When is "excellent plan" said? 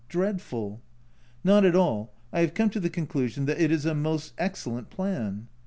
4.39-5.47